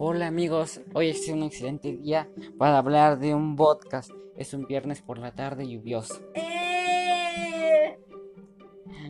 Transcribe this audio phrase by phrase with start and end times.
[0.00, 4.12] Hola amigos, hoy es un excelente día para hablar de un podcast.
[4.36, 6.20] Es un viernes por la tarde lluvioso.
[6.34, 7.98] Eh.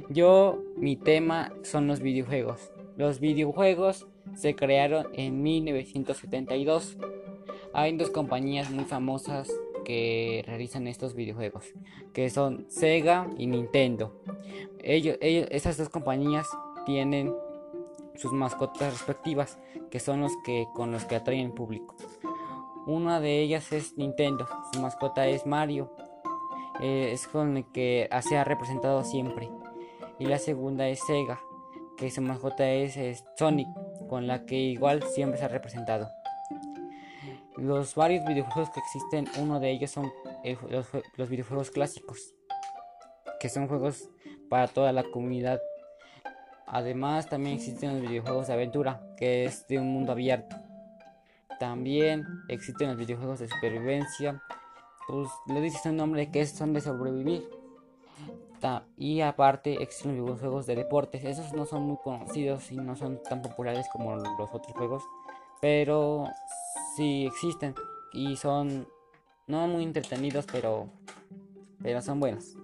[0.09, 2.73] Yo, mi tema son los videojuegos.
[2.97, 6.97] Los videojuegos se crearon en 1972.
[7.75, 9.53] Hay dos compañías muy famosas
[9.85, 11.67] que realizan estos videojuegos,
[12.15, 14.23] que son Sega y Nintendo.
[14.83, 16.49] Ellos, esas dos compañías
[16.87, 17.35] tienen
[18.19, 19.59] sus mascotas respectivas,
[19.91, 21.95] que son los que con los que atraen público.
[22.87, 25.93] Una de ellas es Nintendo, su mascota es Mario,
[26.81, 29.49] eh, es con el que se ha representado siempre.
[30.19, 31.39] Y la segunda es Sega,
[31.97, 33.69] que su mascota es, Sonic,
[34.09, 36.09] con la que igual siempre se ha representado.
[37.57, 40.13] Los varios videojuegos que existen, uno de ellos son
[40.71, 42.35] los, los videojuegos clásicos,
[43.39, 44.09] que son juegos
[44.49, 45.61] para toda la comunidad
[46.71, 50.57] Además, también existen los videojuegos de aventura, que es de un mundo abierto.
[51.59, 54.43] También existen los videojuegos de supervivencia,
[55.09, 57.49] pues le dices un nombre que son de sobrevivir.
[58.97, 63.23] y aparte existen los videojuegos de deportes, esos no son muy conocidos y no son
[63.23, 65.03] tan populares como los otros juegos,
[65.61, 66.29] pero
[66.97, 67.75] sí existen
[68.13, 68.87] y son
[69.47, 70.89] no muy entretenidos, pero,
[71.83, 72.57] pero son buenos.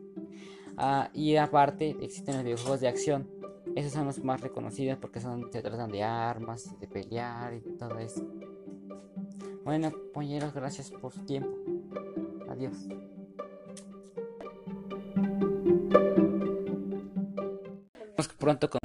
[0.77, 3.29] Ah, y aparte existen los videojuegos de acción,
[3.77, 7.99] esos son los más reconocidos porque son, se tratan de armas, de pelear y todo
[7.99, 8.25] eso.
[9.65, 11.51] Bueno, compañeros, gracias por su tiempo.
[12.49, 12.87] Adiós.
[18.45, 18.85] pronto con